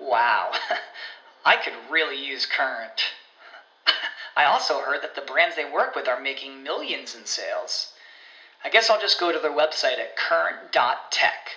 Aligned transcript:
Wow, 0.00 0.52
I 1.44 1.56
could 1.56 1.74
really 1.90 2.24
use 2.24 2.46
Current. 2.46 3.02
I 4.36 4.44
also 4.44 4.80
heard 4.80 5.02
that 5.02 5.14
the 5.14 5.20
brands 5.20 5.56
they 5.56 5.70
work 5.70 5.94
with 5.94 6.08
are 6.08 6.20
making 6.20 6.62
millions 6.62 7.14
in 7.14 7.26
sales. 7.26 7.92
I 8.64 8.70
guess 8.70 8.90
I'll 8.90 9.00
just 9.00 9.20
go 9.20 9.32
to 9.32 9.38
their 9.38 9.50
website 9.50 9.98
at 9.98 10.16
current.tech. 10.16 11.50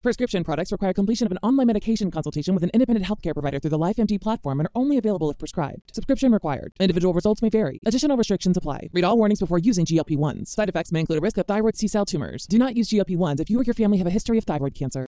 Prescription 0.00 0.44
products 0.44 0.70
require 0.70 0.92
completion 0.92 1.26
of 1.26 1.32
an 1.32 1.38
online 1.42 1.66
medication 1.66 2.08
consultation 2.10 2.54
with 2.54 2.62
an 2.62 2.70
independent 2.72 3.04
healthcare 3.04 3.32
provider 3.32 3.58
through 3.58 3.70
the 3.70 3.78
LifeMD 3.78 4.20
platform 4.20 4.60
and 4.60 4.68
are 4.68 4.72
only 4.76 4.96
available 4.96 5.28
if 5.28 5.38
prescribed. 5.38 5.92
Subscription 5.92 6.30
required. 6.30 6.72
Individual 6.78 7.12
results 7.12 7.42
may 7.42 7.48
vary. 7.48 7.80
Additional 7.84 8.16
restrictions 8.16 8.56
apply. 8.56 8.88
Read 8.92 9.02
all 9.02 9.18
warnings 9.18 9.40
before 9.40 9.58
using 9.58 9.84
GLP 9.84 10.16
1s. 10.16 10.46
Side 10.48 10.68
effects 10.68 10.92
may 10.92 11.00
include 11.00 11.18
a 11.18 11.20
risk 11.20 11.36
of 11.36 11.46
thyroid 11.46 11.76
C 11.76 11.88
cell 11.88 12.06
tumors. 12.06 12.46
Do 12.46 12.58
not 12.58 12.76
use 12.76 12.88
GLP 12.88 13.16
1s 13.16 13.40
if 13.40 13.50
you 13.50 13.58
or 13.58 13.64
your 13.64 13.74
family 13.74 13.98
have 13.98 14.06
a 14.06 14.10
history 14.10 14.38
of 14.38 14.44
thyroid 14.44 14.76
cancer. 14.76 15.08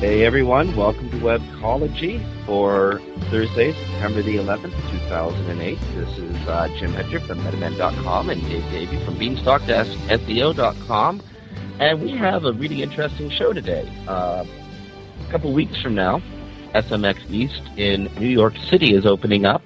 Hey 0.00 0.24
everyone, 0.24 0.74
welcome 0.76 1.10
to 1.10 1.16
Webcology 1.18 2.24
for 2.46 3.02
Thursday, 3.28 3.74
September 3.74 4.22
the 4.22 4.36
11th, 4.36 4.72
2008. 5.08 5.78
This 5.94 6.16
is 6.16 6.48
uh, 6.48 6.68
Jim 6.78 6.94
Hedger 6.94 7.20
from 7.20 7.40
Metamend.com 7.40 8.30
and 8.30 8.40
Dave 8.40 8.64
Davies 8.70 9.04
from 9.04 9.18
Beanstalk-SEO.com. 9.18 11.22
And 11.80 12.00
we 12.00 12.12
have 12.12 12.46
a 12.46 12.52
really 12.54 12.82
interesting 12.82 13.28
show 13.28 13.52
today. 13.52 13.86
Uh, 14.08 14.46
a 14.46 15.30
couple 15.30 15.52
weeks 15.52 15.78
from 15.82 15.96
now, 15.96 16.22
SMX 16.74 17.30
East 17.30 17.60
in 17.76 18.04
New 18.18 18.28
York 18.28 18.56
City 18.70 18.94
is 18.94 19.04
opening 19.04 19.44
up. 19.44 19.60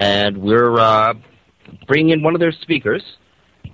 And 0.00 0.38
we're 0.38 0.80
uh, 0.80 1.12
bringing 1.86 2.14
in 2.14 2.22
one 2.22 2.32
of 2.32 2.40
their 2.40 2.52
speakers, 2.52 3.02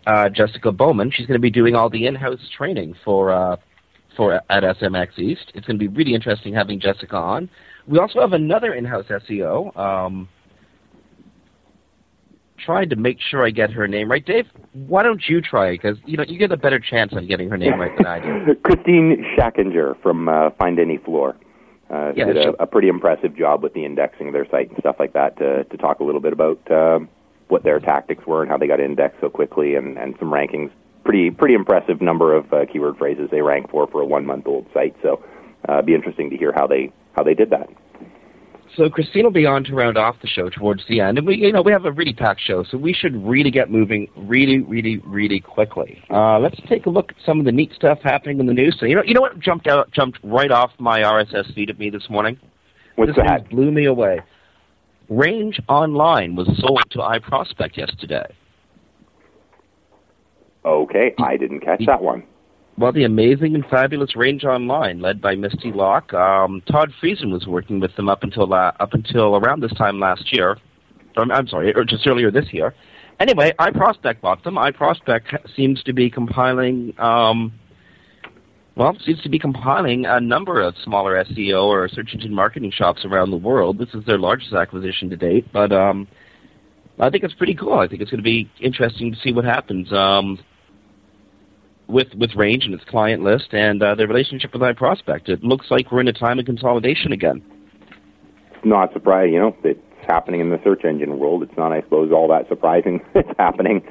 uh, 0.04 0.31
Jessica 0.31 0.72
Bowman. 0.72 1.12
She's 1.12 1.26
going 1.26 1.38
to 1.38 1.42
be 1.42 1.50
doing 1.50 1.76
all 1.76 1.91
the 1.91 2.09
in-house 2.09 2.48
training 2.48 2.97
for 3.04 3.31
uh, 3.31 3.56
for 4.17 4.35
at 4.35 4.63
SMX 4.63 5.19
East. 5.19 5.53
It's 5.55 5.67
going 5.67 5.79
to 5.79 5.89
be 5.89 5.89
really 5.89 6.15
interesting 6.15 6.55
having 6.55 6.81
Jessica 6.81 7.17
on. 7.17 7.49
We 7.87 7.99
also 7.99 8.21
have 8.21 8.33
another 8.33 8.73
in-house 8.73 9.07
SEO. 9.07 9.77
Um, 9.77 10.29
trying 12.65 12.89
to 12.91 12.97
make 12.97 13.19
sure 13.21 13.45
I 13.45 13.51
get 13.51 13.71
her 13.71 13.87
name 13.87 14.11
right, 14.11 14.25
Dave. 14.25 14.47
Why 14.73 15.03
don't 15.03 15.23
you 15.29 15.41
try? 15.41 15.73
Because 15.73 15.99
you 16.07 16.17
know 16.17 16.25
you 16.27 16.39
get 16.39 16.53
a 16.53 16.57
better 16.57 16.79
chance 16.79 17.13
on 17.13 17.27
getting 17.27 17.51
her 17.51 17.57
name 17.57 17.79
right 17.79 17.97
than 17.97 18.07
I 18.07 18.21
do. 18.21 18.55
Christine 18.63 19.25
Schackinger 19.37 20.01
from 20.03 20.29
uh, 20.29 20.51
Find 20.59 20.79
Any 20.79 20.99
Floor. 20.99 21.37
Uh, 21.91 22.13
Yeah, 22.17 22.27
did 22.27 22.37
a, 22.39 22.63
a 22.63 22.67
pretty 22.67 22.89
impressive 22.89 23.37
job 23.37 23.63
with 23.63 23.75
the 23.75 23.85
indexing 23.85 24.29
of 24.29 24.33
their 24.33 24.49
site 24.51 24.71
and 24.71 24.79
stuff 24.79 24.97
like 24.99 25.13
that 25.13 25.37
to, 25.39 25.65
to 25.65 25.77
talk 25.77 26.01
a 26.01 26.05
little 26.05 26.21
bit 26.21 26.33
about 26.33 26.59
um, 26.71 27.09
what 27.49 27.63
their 27.63 27.79
tactics 27.79 28.27
were 28.27 28.43
and 28.43 28.51
how 28.51 28.57
they 28.57 28.67
got 28.67 28.81
indexed 28.81 29.21
so 29.21 29.29
quickly 29.29 29.75
and, 29.75 29.99
and 29.99 30.15
some 30.19 30.31
rankings. 30.31 30.71
Pretty 31.04 31.31
pretty 31.31 31.54
impressive 31.54 32.00
number 32.00 32.34
of 32.34 32.53
uh, 32.53 32.65
keyword 32.70 32.97
phrases 32.97 33.28
they 33.31 33.42
rank 33.42 33.70
for 33.70 33.87
for 33.87 34.00
a 34.00 34.06
one 34.06 34.26
month 34.26 34.47
old 34.47 34.66
site. 34.72 34.97
So 35.03 35.22
uh, 35.69 35.75
it'd 35.75 35.87
be 35.87 35.94
interesting 35.94 36.31
to 36.31 36.37
hear 36.37 36.53
how 36.54 36.66
they 36.66 36.92
how 37.15 37.22
they 37.22 37.34
did 37.34 37.50
that. 37.50 37.69
So 38.76 38.88
Christine 38.88 39.22
will 39.22 39.31
be 39.31 39.47
on 39.47 39.62
to 39.65 39.75
round 39.75 39.97
off 39.97 40.16
the 40.20 40.26
show 40.26 40.48
towards 40.48 40.82
the 40.88 41.00
end, 41.00 41.19
and 41.19 41.26
we, 41.26 41.37
you 41.37 41.53
know, 41.53 41.62
we 41.62 41.70
have 41.70 41.84
a 41.84 41.92
really 41.92 42.12
packed 42.12 42.41
show, 42.41 42.65
so 42.65 42.76
we 42.76 42.92
should 42.92 43.15
really 43.25 43.53
get 43.53 43.70
moving, 43.70 44.09
really, 44.16 44.59
really, 44.60 44.98
really 45.04 45.38
quickly. 45.38 46.03
Uh, 46.10 46.41
let's 46.41 46.59
take 46.69 46.87
a 46.87 46.91
look 46.91 47.12
at 47.12 47.16
some 47.25 47.38
of 47.38 47.44
the 47.44 47.53
neat 47.53 47.72
stuff 47.72 48.00
happening 48.03 48.41
in 48.41 48.47
the 48.47 48.53
news. 48.53 48.76
So 48.81 48.86
you 48.86 48.97
know, 48.97 49.03
you 49.04 49.15
know 49.15 49.21
what 49.21 49.38
jumped 49.38 49.69
out, 49.69 49.92
jumped 49.92 50.19
right 50.25 50.50
off 50.50 50.72
my 50.78 51.00
RSS 51.00 51.54
feed 51.54 51.71
at 51.71 51.78
me 51.78 51.88
this 51.91 52.10
morning. 52.10 52.38
What's 52.97 53.15
this 53.15 53.25
that? 53.25 53.48
blew 53.48 53.71
me 53.71 53.84
away. 53.84 54.21
Range 55.09 55.60
Online 55.69 56.34
was 56.34 56.47
sold 56.59 56.82
to 56.91 56.98
iProspect 56.98 57.76
yesterday. 57.76 58.26
Okay, 60.65 61.15
I 61.19 61.37
didn't 61.37 61.61
catch 61.61 61.85
that 61.87 62.03
one. 62.03 62.25
Well, 62.77 62.93
the 62.93 63.05
amazing 63.05 63.55
and 63.55 63.65
fabulous 63.67 64.17
Range 64.17 64.45
Online, 64.45 65.01
led 65.01 65.21
by 65.21 65.37
Misty 65.37 65.71
Locke, 65.71 66.13
um, 66.13 66.61
Todd 66.69 66.91
Friesen 67.01 67.31
was 67.31 67.47
working 67.47 67.79
with 67.79 67.95
them 67.95 68.09
up 68.09 68.25
until 68.25 68.49
la- 68.49 68.73
up 68.81 68.95
until 68.95 69.37
around 69.37 69.61
this 69.61 69.73
time 69.75 70.01
last 70.01 70.33
year. 70.33 70.57
Um, 71.17 71.31
I'm 71.31 71.47
sorry, 71.47 71.73
or 71.75 71.85
just 71.85 72.07
earlier 72.07 72.33
this 72.33 72.53
year. 72.53 72.75
Anyway, 73.21 73.53
iProspect 73.61 74.21
bought 74.21 74.43
them. 74.43 74.57
iProspect 74.57 75.55
seems 75.55 75.83
to 75.85 75.93
be 75.93 76.11
compiling, 76.11 76.93
um, 76.99 77.53
well, 78.75 78.97
seems 79.05 79.23
to 79.23 79.29
be 79.29 79.39
compiling 79.39 80.05
a 80.07 80.19
number 80.19 80.61
of 80.61 80.75
smaller 80.83 81.23
SEO 81.25 81.67
or 81.67 81.89
search 81.89 82.11
engine 82.13 82.35
marketing 82.35 82.73
shops 82.73 83.05
around 83.05 83.31
the 83.31 83.37
world. 83.37 83.79
This 83.79 83.95
is 83.95 84.05
their 84.05 84.19
largest 84.19 84.53
acquisition 84.53 85.09
to 85.11 85.17
date, 85.17 85.47
but 85.53 85.71
um, 85.71 86.09
I 86.99 87.09
think 87.11 87.23
it's 87.23 87.35
pretty 87.35 87.55
cool. 87.55 87.79
I 87.79 87.87
think 87.87 88.03
it's 88.03 88.11
going 88.11 88.19
to 88.19 88.25
be 88.25 88.51
interesting 88.61 89.13
to 89.13 89.19
see 89.21 89.33
what 89.33 89.45
happens. 89.45 89.93
Um, 89.93 90.41
with 91.87 92.09
with 92.15 92.34
Range 92.34 92.65
and 92.65 92.75
its 92.75 92.84
client 92.84 93.22
list 93.22 93.53
and 93.53 93.83
uh, 93.83 93.95
their 93.95 94.06
relationship 94.06 94.53
with 94.53 94.62
iProspect. 94.62 95.28
It 95.28 95.43
looks 95.43 95.67
like 95.71 95.93
we're 95.93 96.00
in 96.00 96.09
a 96.09 96.12
time 96.12 96.39
of 96.39 96.47
consolidation 96.47 97.13
again. 97.13 97.42
not 98.65 98.92
surprising. 98.92 99.34
You 99.34 99.41
know, 99.41 99.57
it's 99.65 99.81
happening 100.07 100.41
in 100.41 100.51
the 100.51 100.60
search 100.65 100.84
engine 100.84 101.19
world. 101.19 101.42
It's 101.42 101.57
not, 101.57 101.72
I 101.72 101.81
suppose, 101.83 102.13
all 102.13 102.28
that 102.28 102.48
surprising. 102.48 103.01
it's 103.15 103.28
happening 103.39 103.83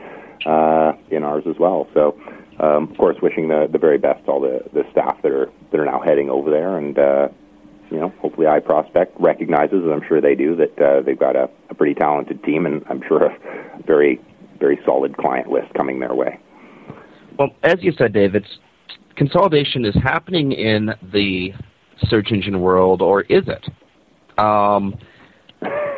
uh, 0.45 0.93
in 1.09 1.23
ours 1.23 1.43
as 1.47 1.57
well. 1.59 1.87
So, 1.93 2.19
um, 2.59 2.91
of 2.91 2.97
course, 2.97 3.17
wishing 3.21 3.47
the, 3.47 3.67
the 3.71 3.79
very 3.79 3.97
best 3.97 4.25
to 4.25 4.31
all 4.31 4.41
the, 4.41 4.61
the 4.73 4.83
staff 4.91 5.21
that 5.23 5.31
are 5.31 5.51
that 5.71 5.79
are 5.79 5.85
now 5.85 6.01
heading 6.01 6.29
over 6.29 6.49
there, 6.49 6.77
and 6.77 6.97
uh, 6.97 7.29
you 7.89 7.99
know, 7.99 8.09
hopefully, 8.19 8.47
iProspect 8.47 9.11
recognizes, 9.19 9.83
as 9.85 9.91
I'm 9.91 10.03
sure 10.07 10.21
they 10.21 10.35
do, 10.35 10.55
that 10.55 10.79
uh, 10.79 11.01
they've 11.01 11.19
got 11.19 11.35
a, 11.35 11.49
a 11.69 11.75
pretty 11.75 11.93
talented 11.95 12.43
team, 12.43 12.65
and 12.65 12.83
I'm 12.89 13.01
sure 13.07 13.25
a 13.25 13.37
very 13.85 14.19
very 14.59 14.79
solid 14.85 15.17
client 15.17 15.49
list 15.49 15.73
coming 15.73 15.99
their 15.99 16.13
way. 16.13 16.39
Well, 17.37 17.49
as 17.63 17.77
you 17.81 17.91
said, 17.97 18.13
David, 18.13 18.45
consolidation 19.15 19.85
is 19.85 19.95
happening 19.95 20.51
in 20.51 20.91
the 21.11 21.53
search 22.07 22.31
engine 22.31 22.61
world, 22.61 23.01
or 23.01 23.21
is 23.21 23.43
it? 23.47 24.39
Um, 24.39 24.95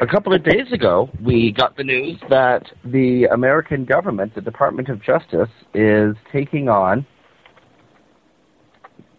a 0.02 0.08
couple 0.08 0.34
of 0.34 0.44
days 0.44 0.72
ago, 0.72 1.10
we 1.24 1.52
got 1.52 1.76
the 1.78 1.84
news 1.84 2.20
that 2.30 2.64
the 2.84 3.26
American 3.26 3.86
government, 3.86 4.36
the 4.36 4.42
Department 4.42 4.90
of 4.90 5.02
Justice, 5.02 5.50
is 5.74 6.16
taking 6.32 6.70
on 6.70 7.06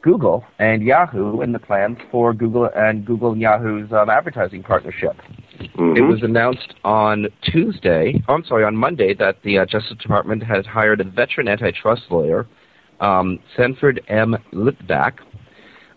Google 0.03 0.45
and 0.59 0.83
Yahoo 0.83 1.41
in 1.41 1.53
the 1.53 1.59
plans 1.59 1.99
for 2.11 2.33
Google 2.33 2.71
and 2.77 3.05
Google 3.05 3.33
and 3.33 3.41
Yahoo's 3.41 3.91
um, 3.93 4.09
advertising 4.09 4.63
partnership. 4.63 5.17
Mm-hmm. 5.77 5.97
It 5.97 6.01
was 6.01 6.23
announced 6.23 6.75
on 6.85 7.27
Tuesday, 7.43 8.23
oh, 8.29 8.35
I'm 8.35 8.45
sorry, 8.45 8.65
on 8.65 8.77
Monday, 8.77 9.13
that 9.15 9.43
the 9.43 9.59
uh, 9.59 9.67
Justice 9.67 9.99
Department 10.01 10.43
has 10.43 10.65
hired 10.65 11.01
a 11.01 11.05
veteran 11.05 11.49
antitrust 11.49 12.03
lawyer, 12.11 12.47
um, 13.01 13.39
Sanford 13.57 14.01
M. 14.09 14.37
Litvack. 14.55 15.19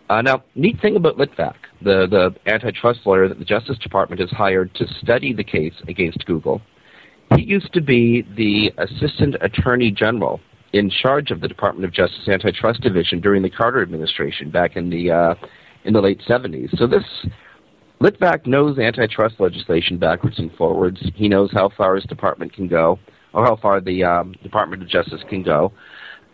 Uh, 0.10 0.22
now, 0.22 0.44
neat 0.56 0.82
thing 0.82 0.98
about 0.98 1.18
Litvack, 1.18 1.56
the, 1.82 2.08
the 2.08 2.36
antitrust 2.52 3.02
lawyer 3.06 3.30
that 3.30 3.40
the 3.40 3.46
Justice 3.46 3.78
Department 3.78 4.20
has 4.20 4.30
hired 4.32 4.74
to 4.76 4.86
study 5.02 5.32
the 5.32 5.44
case 5.44 5.76
against 5.88 6.26
Google, 6.26 6.62
he 7.36 7.44
used 7.44 7.72
to 7.74 7.82
be 7.82 8.24
the 8.36 8.74
Assistant 8.78 9.36
Attorney 9.40 9.92
General 9.92 10.42
in 10.74 10.90
charge 10.90 11.32
of 11.32 11.40
the 11.40 11.48
Department 11.48 11.86
of 11.86 11.94
Justice 11.94 12.28
Antitrust 12.28 12.82
Division 12.82 13.22
during 13.22 13.44
the 13.44 13.50
Carter 13.50 13.82
administration 13.82 14.50
back 14.50 14.76
in 14.76 14.90
the 14.90 15.12
uh, 15.12 15.36
in 15.86 15.94
the 15.94 16.02
late 16.02 16.22
70s. 16.28 16.78
So 16.78 16.86
this 16.86 17.04
Litvack 18.02 18.48
knows 18.48 18.80
antitrust 18.80 19.36
legislation 19.40 19.98
backwards 19.98 20.40
and 20.40 20.54
forwards. 20.54 21.02
He 21.16 21.28
knows 21.28 21.52
how 21.52 21.70
far 21.70 21.96
his 21.96 22.06
department 22.06 22.54
can 22.54 22.68
go, 22.68 22.98
or 23.34 23.46
how 23.46 23.58
far 23.58 23.82
the 23.82 24.04
um, 24.04 24.34
Department 24.42 24.82
of 24.82 24.88
Justice 24.88 25.22
can 25.30 25.44
go. 25.44 25.74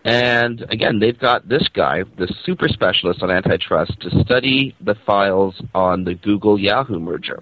And 0.04 0.62
again, 0.70 1.00
they've 1.00 1.18
got 1.18 1.50
this 1.50 1.68
guy, 1.74 2.04
the 2.20 2.32
super 2.44 2.68
specialist 2.68 3.24
on 3.24 3.32
antitrust, 3.32 4.00
to 4.02 4.12
study 4.24 4.76
the 4.80 4.94
files 5.08 5.60
on 5.74 6.04
the 6.04 6.14
Google 6.14 6.60
Yahoo 6.60 7.00
merger. 7.00 7.42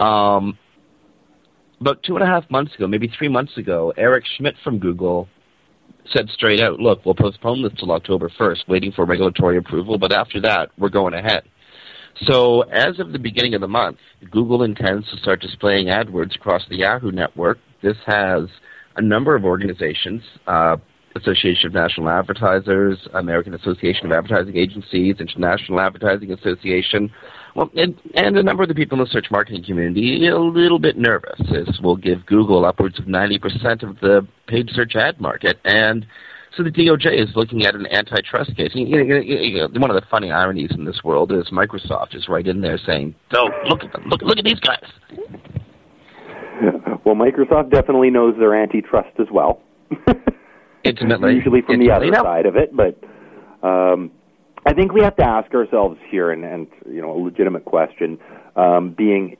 Um, 0.00 0.58
about 1.80 2.02
two 2.02 2.16
and 2.16 2.24
a 2.24 2.26
half 2.26 2.50
months 2.50 2.74
ago, 2.74 2.88
maybe 2.88 3.08
three 3.16 3.28
months 3.28 3.56
ago, 3.56 3.92
Eric 3.96 4.24
Schmidt 4.36 4.56
from 4.64 4.80
Google 4.80 5.28
said 6.12 6.28
straight 6.30 6.60
out, 6.60 6.80
look, 6.80 7.04
we'll 7.04 7.14
postpone 7.14 7.62
this 7.62 7.72
till 7.78 7.92
October 7.92 8.30
1st, 8.30 8.66
waiting 8.68 8.90
for 8.90 9.04
regulatory 9.04 9.56
approval, 9.56 9.98
but 9.98 10.12
after 10.12 10.40
that, 10.40 10.70
we're 10.78 10.88
going 10.88 11.14
ahead. 11.14 11.42
So 12.24 12.62
as 12.62 12.98
of 12.98 13.12
the 13.12 13.18
beginning 13.18 13.54
of 13.54 13.60
the 13.60 13.68
month, 13.68 13.98
Google 14.30 14.62
intends 14.62 15.08
to 15.10 15.16
start 15.18 15.40
displaying 15.40 15.86
AdWords 15.88 16.34
across 16.34 16.62
the 16.68 16.76
Yahoo 16.76 17.12
network. 17.12 17.58
This 17.82 17.96
has 18.06 18.48
a 18.96 19.02
number 19.02 19.36
of 19.36 19.44
organizations, 19.44 20.22
uh, 20.46 20.76
Association 21.14 21.68
of 21.68 21.74
National 21.74 22.08
Advertisers, 22.08 22.98
American 23.14 23.54
Association 23.54 24.06
of 24.06 24.12
Advertising 24.12 24.56
Agencies, 24.56 25.16
International 25.18 25.80
Advertising 25.80 26.32
Association, 26.32 27.10
well, 27.54 27.70
and, 27.74 27.98
and 28.14 28.36
a 28.36 28.42
number 28.42 28.62
of 28.62 28.68
the 28.68 28.74
people 28.74 28.98
in 28.98 29.04
the 29.04 29.10
search 29.10 29.26
marketing 29.30 29.64
community 29.64 30.26
a 30.28 30.38
little 30.38 30.78
bit 30.78 30.98
nervous. 30.98 31.38
This 31.50 31.78
will 31.82 31.96
give 31.96 32.26
Google 32.26 32.66
upwards 32.66 32.98
of 32.98 33.06
90% 33.06 33.82
of 33.82 33.98
the 34.00 34.26
paid 34.46 34.68
search 34.74 34.94
ad 34.94 35.20
market. 35.20 35.58
And 35.64 36.06
so 36.56 36.62
the 36.62 36.70
DOJ 36.70 37.20
is 37.20 37.34
looking 37.36 37.64
at 37.66 37.74
an 37.74 37.86
antitrust 37.86 38.56
case. 38.56 38.70
You 38.74 39.04
know, 39.04 39.20
you 39.20 39.68
one 39.80 39.90
of 39.90 39.96
the 39.96 40.06
funny 40.10 40.30
ironies 40.30 40.70
in 40.72 40.84
this 40.84 41.02
world 41.04 41.32
is 41.32 41.48
Microsoft 41.50 42.14
is 42.14 42.28
right 42.28 42.46
in 42.46 42.60
there 42.60 42.78
saying, 42.78 43.14
"Oh, 43.34 43.48
look 43.68 43.84
at 43.84 43.92
them! 43.92 44.04
Look, 44.06 44.22
look 44.22 44.38
at 44.38 44.44
these 44.44 44.60
guys." 44.60 44.84
Well, 47.04 47.14
Microsoft 47.14 47.70
definitely 47.70 48.10
knows 48.10 48.34
their 48.36 48.54
antitrust 48.54 49.20
as 49.20 49.28
well. 49.30 49.60
Intimately, 50.84 51.34
usually 51.34 51.60
from 51.60 51.74
Intimately. 51.74 52.10
the 52.10 52.16
other 52.16 52.26
side 52.26 52.46
of 52.46 52.56
it, 52.56 52.74
but 52.74 52.98
um, 53.62 54.10
I 54.64 54.72
think 54.72 54.92
we 54.92 55.02
have 55.02 55.14
to 55.16 55.24
ask 55.24 55.54
ourselves 55.54 55.98
here, 56.10 56.32
and, 56.32 56.44
and 56.44 56.66
you 56.90 57.00
know, 57.00 57.12
a 57.12 57.18
legitimate 57.22 57.64
question, 57.64 58.18
um, 58.56 58.94
being 58.96 59.36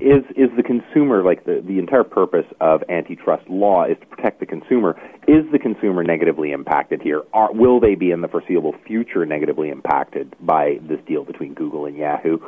is 0.00 0.24
is 0.36 0.50
the 0.56 0.62
consumer 0.62 1.22
like 1.22 1.44
the 1.44 1.62
the 1.66 1.78
entire 1.78 2.04
purpose 2.04 2.46
of 2.60 2.82
antitrust 2.88 3.48
law 3.48 3.84
is 3.84 3.96
to 4.00 4.06
protect 4.06 4.40
the 4.40 4.46
consumer? 4.46 5.00
Is 5.26 5.44
the 5.52 5.58
consumer 5.58 6.02
negatively 6.04 6.52
impacted 6.52 7.02
here? 7.02 7.22
Are, 7.32 7.52
will 7.52 7.80
they 7.80 7.94
be 7.94 8.10
in 8.10 8.20
the 8.20 8.28
foreseeable 8.28 8.74
future 8.86 9.26
negatively 9.26 9.70
impacted 9.70 10.34
by 10.40 10.78
this 10.82 11.00
deal 11.06 11.24
between 11.24 11.54
Google 11.54 11.86
and 11.86 11.96
Yahoo? 11.96 12.38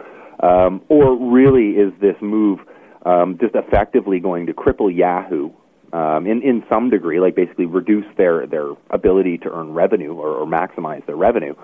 Um, 0.43 0.83
or 0.89 1.17
really 1.17 1.71
is 1.73 1.93
this 2.01 2.17
move 2.21 2.61
um, 3.05 3.39
just 3.41 3.55
effectively 3.55 4.21
going 4.21 4.47
to 4.47 4.55
cripple 4.55 4.95
Yahoo 4.95 5.51
um, 5.93 6.27
in 6.27 6.43
in 6.43 6.63
some 6.69 6.91
degree, 6.91 7.21
like 7.21 7.35
basically 7.35 7.67
reduce 7.67 8.07
their 8.17 8.47
their 8.47 8.71
ability 8.91 9.39
to 9.39 9.51
earn 9.53 9.73
revenue 9.73 10.15
or, 10.15 10.29
or 10.29 10.47
maximize 10.47 11.05
their 11.07 11.17
revenue, 11.17 11.55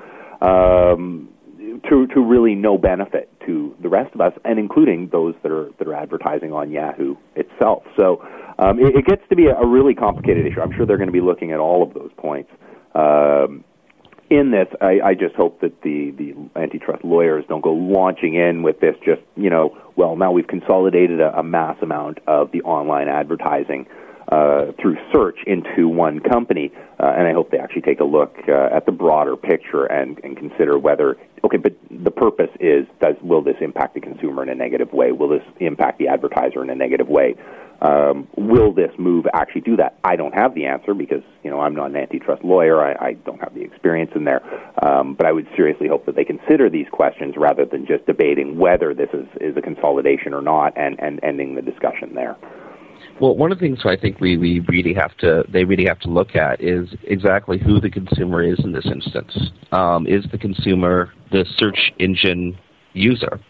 um, 0.41 1.29
to 1.89 2.07
to 2.09 2.21
really 2.21 2.55
no 2.55 2.77
benefit 2.77 3.31
the 3.87 3.95
rest 4.01 4.13
of 4.15 4.21
us, 4.21 4.33
and 4.45 4.59
including 4.59 5.09
those 5.13 5.35
that 5.43 5.53
are 5.53 5.71
that 5.79 5.87
are 5.87 5.95
advertising 5.95 6.53
on 6.53 6.71
Yahoo 6.71 7.15
itself. 7.37 7.85
So 7.97 8.07
um, 8.59 8.81
it, 8.81 8.97
it 8.99 9.05
gets 9.07 9.23
to 9.31 9.37
be 9.37 9.47
a, 9.47 9.55
a 9.57 9.67
really 9.67 9.95
complicated 9.95 10.45
issue. 10.47 10.61
I'm 10.61 10.73
sure 10.77 10.87
they're 10.87 11.03
going 11.05 11.15
to 11.15 11.19
be 11.23 11.27
looking 11.31 11.53
at 11.53 11.61
all 11.61 11.83
of 11.87 11.95
those 11.95 12.11
points. 12.17 12.51
Um, 12.95 13.65
in 14.29 14.51
this, 14.51 14.67
I, 14.81 15.11
I 15.11 15.15
just 15.15 15.37
hope 15.37 15.61
that 15.61 15.83
the, 15.83 16.11
the 16.11 16.61
antitrust 16.61 17.05
lawyers 17.05 17.45
don't 17.49 17.63
go 17.63 17.73
launching 17.73 18.35
in 18.35 18.65
with 18.65 18.81
this 18.81 18.97
just, 19.05 19.23
you 19.37 19.51
know, 19.51 19.79
well, 19.95 20.17
now 20.17 20.33
we've 20.33 20.49
consolidated 20.49 21.21
a, 21.21 21.39
a 21.39 21.45
mass 21.45 21.77
amount 21.81 22.19
of 22.27 22.51
the 22.51 22.63
online 22.63 23.09
advertising 23.09 23.87
uh, 24.29 24.73
through 24.81 24.97
search 25.13 25.39
into 25.47 25.89
one 25.89 26.21
company. 26.21 26.73
Uh, 26.99 27.13
and 27.17 27.27
I 27.27 27.33
hope 27.33 27.51
they 27.51 27.59
actually 27.59 27.83
take 27.83 28.01
a 28.01 28.05
look 28.05 28.35
uh, 28.49 28.75
at 28.75 28.87
the 28.87 28.93
broader 28.93 29.37
picture 29.37 29.85
and, 29.85 30.19
and 30.25 30.37
consider 30.37 30.79
whether, 30.79 31.17
okay, 31.45 31.59
but 31.59 31.75
the 31.91 32.11
purpose 32.11 32.51
is, 32.59 32.87
does, 33.01 33.15
will 33.23 33.43
this 33.43 33.57
impact 33.61 33.95
the 33.95 34.01
consumer 34.01 34.43
in 34.43 34.49
a 34.49 34.55
negative 34.55 34.93
way? 34.93 35.13
Will 35.13 35.29
this 35.29 35.45
impact 35.61 35.99
the 35.99 36.09
advertiser 36.09 36.63
in 36.63 36.71
a 36.71 36.75
negative 36.75 37.09
way? 37.09 37.35
Um, 37.81 38.27
will 38.37 38.73
this 38.73 38.91
move 38.99 39.27
actually 39.35 39.61
do 39.61 39.77
that? 39.77 39.99
I 40.03 40.17
don't 40.17 40.35
have 40.35 40.55
the 40.55 40.65
answer 40.65 40.95
because 40.95 41.23
you 41.45 41.51
know 41.51 41.61
I'm 41.61 41.75
not 41.75 41.91
an 41.91 41.97
antitrust 41.97 42.43
lawyer. 42.43 42.81
I, 42.81 43.09
I 43.09 43.13
don't 43.13 43.39
have 43.41 43.55
the 43.55 43.61
experience 43.61 44.13
in 44.15 44.25
there. 44.25 44.43
Um, 44.83 45.15
but 45.15 45.27
I 45.27 45.33
would 45.33 45.47
seriously 45.55 45.87
hope 45.87 46.07
that 46.07 46.17
they 46.17 46.25
consider 46.25 46.71
these 46.71 46.87
questions 46.91 47.35
rather 47.37 47.67
than 47.67 47.87
just 47.87 48.07
debating 48.07 48.59
whether 48.59 48.95
this 48.95 49.11
is, 49.13 49.27
is 49.41 49.57
a 49.59 49.61
consolidation 49.63 50.33
or 50.33 50.41
not, 50.41 50.73
and, 50.77 50.99
and 51.01 51.21
ending 51.23 51.55
the 51.55 51.63
discussion 51.63 52.15
there. 52.15 52.37
Well, 53.21 53.35
one 53.35 53.51
of 53.51 53.59
the 53.59 53.65
things 53.65 53.81
I 53.85 53.97
think 53.97 54.21
we, 54.21 54.37
we 54.37 54.61
really 54.61 54.95
have 54.95 55.17
to 55.19 55.45
they 55.49 55.65
really 55.65 55.87
have 55.87 56.01
to 56.01 56.11
look 56.11 56.37
at 56.37 56.61
is 56.61 56.89
exactly 57.05 57.59
who 57.59 57.81
the 57.81 57.91
consumer 57.91 58.43
is 58.43 58.59
in 58.63 58.73
this 58.73 58.87
instance. 58.87 59.53
Um, 59.73 60.07
is 60.07 60.25
the 60.31 60.39
consumer 60.39 61.13
the 61.33 61.47
search 61.57 61.93
engine 61.99 62.59
user, 62.93 63.41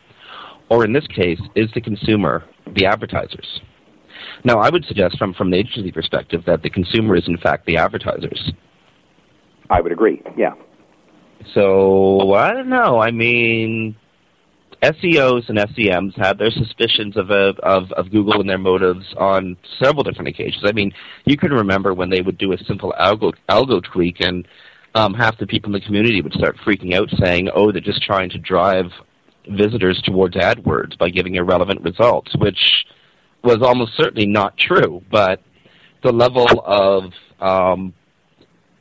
or 0.69 0.85
in 0.85 0.93
this 0.93 1.07
case, 1.09 1.41
is 1.55 1.71
the 1.75 1.81
consumer 1.81 2.45
the 2.75 2.87
advertisers? 2.87 3.61
Now, 4.45 4.59
I 4.59 4.71
would 4.71 4.85
suggest 4.85 5.19
from 5.19 5.35
from 5.35 5.51
the 5.51 5.59
agency 5.59 5.91
perspective 5.91 6.45
that 6.47 6.63
the 6.63 6.71
consumer 6.71 7.17
is 7.17 7.27
in 7.27 7.37
fact 7.39 7.67
the 7.67 7.77
advertisers. 7.77 8.53
I 9.69 9.81
would 9.81 9.93
agree. 9.93 10.23
Yeah. 10.37 10.55
So 11.55 12.33
I 12.35 12.53
don't 12.53 12.69
know. 12.69 13.01
I 13.01 13.11
mean, 13.11 13.97
SEOs 14.83 15.49
and 15.49 15.59
SEMs 15.59 16.15
had 16.17 16.39
their 16.39 16.51
suspicions 16.51 17.17
of, 17.17 17.31
a, 17.31 17.55
of 17.63 17.91
of 17.93 18.11
Google 18.11 18.41
and 18.41 18.49
their 18.49 18.59
motives 18.59 19.07
on 19.17 19.57
several 19.83 20.03
different 20.03 20.29
occasions. 20.29 20.63
I 20.67 20.73
mean, 20.73 20.93
you 21.25 21.37
can 21.37 21.53
remember 21.53 21.95
when 21.95 22.11
they 22.11 22.21
would 22.21 22.39
do 22.39 22.53
a 22.53 22.59
simple 22.65 22.95
algo 23.01 23.33
algo 23.49 23.83
tweak, 23.83 24.21
and 24.21 24.47
um, 24.95 25.15
half 25.15 25.39
the 25.39 25.47
people 25.47 25.75
in 25.75 25.81
the 25.81 25.87
community 25.87 26.21
would 26.21 26.35
start 26.35 26.57
freaking 26.59 26.95
out, 26.95 27.09
saying, 27.19 27.49
"Oh, 27.55 27.73
they're 27.73 27.81
just 27.81 28.03
trying 28.03 28.31
to 28.31 28.39
drive 28.39 28.87
visitors 29.49 30.01
towards 30.03 30.37
AdWords 30.37 30.99
by 30.99 31.09
giving 31.09 31.37
irrelevant 31.37 31.81
results," 31.83 32.35
which 32.37 32.59
was 33.43 33.63
almost 33.63 33.97
certainly 33.97 34.27
not 34.27 34.59
true. 34.59 35.03
But 35.11 35.41
the 36.03 36.13
level 36.13 36.47
of 36.65 37.13
um, 37.41 37.95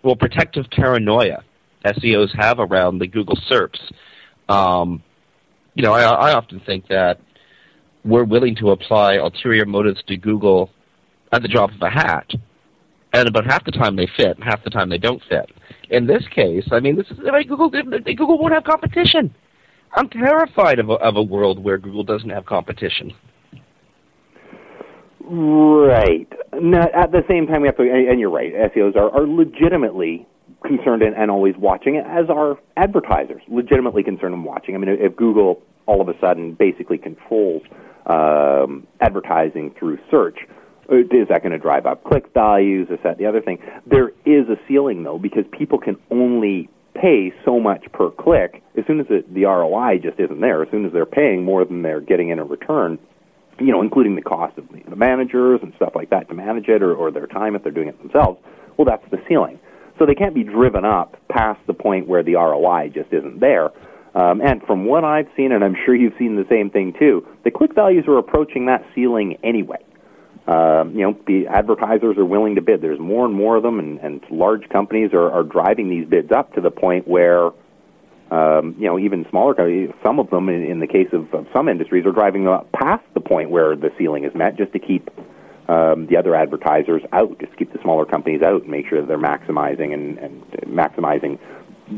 well, 0.03 0.15
protective 0.15 0.65
paranoia 0.72 1.43
SEOs 1.86 2.36
have 2.38 2.60
around 2.60 3.00
the 3.00 3.08
Google 3.08 3.38
SERPs. 3.50 3.79
Um, 4.50 5.01
you 5.75 5.84
know, 5.84 5.94
I, 5.94 6.01
I 6.01 6.34
often 6.34 6.62
think 6.65 6.88
that 6.88 7.20
we're 8.03 8.24
willing 8.24 8.55
to 8.55 8.72
apply 8.72 9.15
ulterior 9.15 9.65
motives 9.65 10.01
to 10.08 10.17
Google 10.17 10.70
at 11.32 11.41
the 11.41 11.48
drop 11.48 11.72
of 11.72 11.82
a 11.82 11.89
hat, 11.89 12.32
and 13.13 13.27
about 13.27 13.46
half 13.46 13.63
the 13.65 13.72
time 13.72 13.96
they 13.96 14.08
fit, 14.17 14.36
and 14.36 14.44
half 14.44 14.63
the 14.63 14.70
time 14.70 14.89
they 14.89 14.98
don't 14.98 15.22
fit. 15.29 15.50
In 15.89 16.08
this 16.08 16.24
case, 16.34 16.67
I 16.72 16.79
mean, 16.79 16.96
this 16.96 17.08
is 17.12 17.20
I 17.32 17.44
Google. 17.44 17.70
Google 17.70 18.39
won't 18.39 18.53
have 18.53 18.63
competition. 18.63 19.34
I'm 19.94 20.10
terrified 20.10 20.79
of 20.79 20.89
a, 20.89 20.94
of 20.94 21.15
a 21.15 21.24
world 21.24 21.63
where 21.63 21.77
Google 21.77 22.03
doesn't 22.03 22.29
have 22.29 22.46
competition. 22.46 23.13
Right. 25.22 26.27
Now, 26.53 26.88
at 26.94 27.12
the 27.12 27.24
same 27.29 27.48
time, 27.48 27.62
we 27.62 27.67
have 27.67 27.77
to, 27.77 27.84
and 27.84 28.20
you're 28.20 28.29
right, 28.29 28.53
SEOs 28.53 28.96
are, 28.96 29.10
are 29.10 29.27
legitimately 29.27 30.27
concerned 30.65 31.01
and, 31.01 31.15
and 31.15 31.31
always 31.31 31.55
watching, 31.57 31.98
as 31.98 32.29
are 32.29 32.57
advertisers, 32.77 33.41
legitimately 33.48 34.03
concerned 34.03 34.34
and 34.34 34.43
watching. 34.43 34.75
I 34.75 34.77
mean, 34.77 34.89
if 34.89 35.15
Google 35.15 35.62
all 35.86 36.01
of 36.01 36.10
a 36.10 36.19
sudden 36.19 36.53
basically 36.53 36.98
controls 36.98 37.62
um, 38.05 38.88
advertising 39.00 39.74
through 39.77 40.00
search, 40.10 40.39
uh, 40.91 40.98
is 40.98 41.27
that 41.29 41.41
going 41.41 41.51
to 41.51 41.57
drive 41.57 41.86
up 41.86 42.03
click 42.03 42.25
values? 42.34 42.88
Is 42.89 43.00
that 43.03 43.17
the 43.17 43.25
other 43.25 43.41
thing? 43.41 43.60
There 43.86 44.10
is 44.25 44.48
a 44.50 44.57
ceiling, 44.67 45.03
though, 45.03 45.17
because 45.17 45.45
people 45.51 45.79
can 45.79 45.98
only 46.12 46.69
pay 46.93 47.34
so 47.43 47.60
much 47.60 47.86
per 47.91 48.10
click. 48.12 48.63
As 48.77 48.86
soon 48.88 49.00
as 49.00 49.07
the, 49.07 49.24
the 49.29 49.45
ROI 49.45 50.00
just 50.00 50.19
isn't 50.19 50.39
there, 50.39 50.63
as 50.63 50.69
soon 50.72 50.86
as 50.86 50.93
they're 50.93 51.05
paying 51.05 51.43
more 51.43 51.65
than 51.65 51.81
they're 51.81 52.01
getting 52.01 52.29
in 52.29 52.39
a 52.39 52.45
return, 52.45 52.98
you 53.60 53.72
know, 53.72 53.81
including 53.81 54.15
the 54.15 54.22
cost 54.22 54.57
of 54.57 54.67
the, 54.69 54.95
managers 54.95 55.60
and 55.62 55.74
stuff 55.75 55.93
like 55.95 56.10
that 56.10 56.29
to 56.29 56.34
manage 56.36 56.67
it, 56.67 56.81
or, 56.81 56.93
or 56.93 57.12
their 57.12 57.27
time 57.27 57.55
if 57.55 57.63
they're 57.63 57.72
doing 57.72 57.88
it 57.88 58.01
themselves. 58.01 58.39
Well, 58.77 58.86
that's 58.86 59.03
the 59.12 59.22
ceiling. 59.27 59.60
So 59.97 60.05
they 60.05 60.15
can't 60.15 60.35
be 60.35 60.43
driven 60.43 60.85
up 60.85 61.15
past 61.29 61.59
the 61.67 61.73
point 61.73 62.07
where 62.07 62.23
the 62.23 62.35
ROI 62.35 62.91
just 62.93 63.11
isn't 63.13 63.39
there. 63.39 63.69
Um, 64.13 64.41
and 64.41 64.61
from 64.63 64.85
what 64.85 65.03
I've 65.03 65.27
seen, 65.35 65.51
and 65.51 65.63
I'm 65.63 65.75
sure 65.85 65.93
you've 65.93 66.17
seen 66.17 66.35
the 66.35 66.45
same 66.49 66.69
thing 66.69 66.93
too, 66.97 67.27
the 67.43 67.51
click 67.51 67.75
values 67.75 68.05
are 68.07 68.17
approaching 68.17 68.65
that 68.67 68.85
ceiling 68.95 69.37
anyway. 69.43 69.83
Um, 70.47 70.93
you 70.95 71.01
know, 71.01 71.17
the 71.25 71.47
advertisers 71.47 72.17
are 72.17 72.25
willing 72.25 72.55
to 72.55 72.61
bid. 72.61 72.81
There's 72.81 72.99
more 72.99 73.25
and 73.25 73.33
more 73.33 73.57
of 73.57 73.63
them, 73.63 73.79
and, 73.79 73.99
and 73.99 74.23
large 74.29 74.69
companies 74.69 75.11
are, 75.13 75.31
are 75.31 75.43
driving 75.43 75.89
these 75.89 76.07
bids 76.07 76.31
up 76.31 76.53
to 76.53 76.61
the 76.61 76.69
point 76.69 77.07
where, 77.07 77.47
um, 78.31 78.75
you 78.77 78.85
know, 78.85 78.99
even 78.99 79.25
smaller 79.29 79.55
companies, 79.55 79.89
some 80.03 80.19
of 80.19 80.29
them, 80.29 80.47
in, 80.49 80.63
in 80.63 80.79
the 80.79 80.87
case 80.87 81.07
of, 81.13 81.33
of 81.33 81.47
some 81.51 81.67
industries, 81.67 82.05
are 82.05 82.11
driving 82.11 82.43
them 82.43 82.53
up 82.53 82.71
past 82.71 83.03
the 83.15 83.21
point 83.21 83.49
where 83.49 83.75
the 83.75 83.89
ceiling 83.97 84.23
is 84.23 84.35
met 84.35 84.55
just 84.55 84.71
to 84.73 84.79
keep 84.79 85.09
um, 85.67 86.07
the 86.07 86.17
other 86.17 86.36
advertisers 86.36 87.01
out, 87.12 87.39
just 87.39 87.55
keep 87.57 87.74
the 87.74 87.79
smaller 87.81 88.05
companies 88.05 88.41
out, 88.41 88.62
and 88.62 88.72
make 88.72 88.88
sure 88.88 89.01
that 89.01 89.07
they're 89.07 89.17
maximizing 89.17 89.93
and, 89.93 90.17
and 90.19 90.43
maximizing 90.65 91.39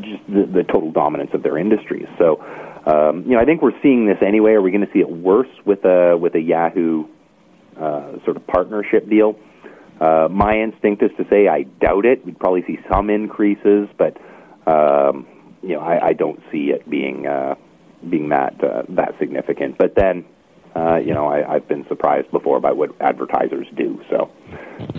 just 0.01 0.25
the, 0.27 0.45
the 0.45 0.63
total 0.63 0.91
dominance 0.91 1.31
of 1.33 1.43
their 1.43 1.57
industries. 1.57 2.07
So, 2.17 2.41
um, 2.85 3.23
you 3.23 3.31
know, 3.31 3.39
I 3.39 3.45
think 3.45 3.61
we're 3.61 3.79
seeing 3.81 4.07
this 4.07 4.17
anyway. 4.25 4.51
Are 4.51 4.61
we 4.61 4.71
going 4.71 4.85
to 4.85 4.91
see 4.93 4.99
it 4.99 5.09
worse 5.09 5.49
with 5.65 5.83
a 5.85 6.17
with 6.17 6.35
a 6.35 6.41
Yahoo 6.41 7.05
uh, 7.79 8.23
sort 8.25 8.37
of 8.37 8.47
partnership 8.47 9.07
deal. 9.07 9.37
Uh, 10.01 10.27
my 10.31 10.57
instinct 10.57 11.03
is 11.03 11.11
to 11.17 11.25
say 11.29 11.47
I 11.47 11.63
doubt 11.63 12.05
it. 12.05 12.25
We'd 12.25 12.39
probably 12.39 12.63
see 12.65 12.79
some 12.89 13.09
increases, 13.09 13.87
but 13.97 14.17
um, 14.65 15.27
you 15.61 15.75
know 15.75 15.81
I, 15.81 16.07
I 16.07 16.13
don't 16.13 16.39
see 16.51 16.71
it 16.71 16.89
being 16.89 17.27
uh, 17.27 17.55
being 18.09 18.29
that 18.29 18.63
uh, 18.63 18.83
that 18.89 19.15
significant. 19.19 19.77
But 19.77 19.95
then, 19.95 20.25
uh, 20.77 20.97
you 20.97 21.13
know, 21.13 21.25
I, 21.25 21.55
I've 21.55 21.67
been 21.67 21.85
surprised 21.87 22.29
before 22.31 22.59
by 22.59 22.71
what 22.71 22.91
advertisers 23.01 23.65
do. 23.75 23.99
So, 24.11 24.29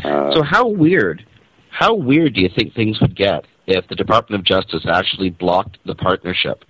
uh, 0.05 0.35
so 0.35 0.43
how 0.43 0.67
weird, 0.67 1.25
how 1.71 1.95
weird 1.95 2.35
do 2.35 2.41
you 2.41 2.49
think 2.55 2.75
things 2.75 3.01
would 3.01 3.17
get 3.17 3.45
if 3.67 3.87
the 3.89 3.95
Department 3.95 4.41
of 4.41 4.45
Justice 4.45 4.85
actually 4.91 5.31
blocked 5.31 5.79
the 5.87 5.95
partnership? 5.95 6.65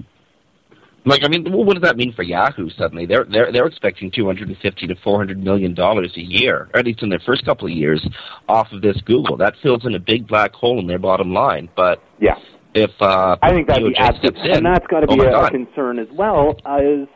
Like, 1.07 1.25
I 1.25 1.29
mean, 1.29 1.51
what 1.51 1.73
does 1.73 1.83
that 1.85 1.97
mean 1.97 2.13
for 2.13 2.23
Yahoo? 2.23 2.69
Suddenly, 2.77 3.07
they're 3.07 3.25
they're 3.25 3.51
they're 3.51 3.67
expecting 3.67 4.11
two 4.11 4.27
hundred 4.27 4.49
and 4.49 4.59
fifty 4.59 4.87
to 4.89 4.95
four 4.97 5.17
hundred 5.17 5.43
million 5.43 5.73
dollars 5.73 6.13
a 6.17 6.21
year, 6.21 6.69
or 6.75 6.81
at 6.81 6.85
least 6.85 7.03
in 7.03 7.09
their 7.09 7.23
first 7.25 7.47
couple 7.47 7.67
of 7.67 7.73
years, 7.73 8.07
off 8.47 8.67
of 8.73 8.83
this 8.83 9.01
Google. 9.07 9.39
That 9.39 9.55
fills 9.63 9.87
in 9.87 9.95
a 9.95 9.99
big 9.99 10.29
black 10.29 10.53
hole 10.53 10.79
in 10.81 10.87
their 10.87 10.99
bottom 10.99 11.33
line. 11.33 11.71
But 11.75 12.03
yeah, 12.21 12.35
if 12.75 12.91
uh, 13.01 13.37
I 13.41 13.53
think 13.53 13.69
be 13.69 13.95
absolute, 13.97 14.37
and 14.37 14.67
that's 14.67 14.87
got 14.89 15.01
to 15.01 15.07
oh 15.09 15.17
be 15.17 15.25
a, 15.25 15.49
concern 15.49 15.99
as 15.99 16.09
well. 16.13 16.57
Uh, 16.67 16.79
is 16.83 17.09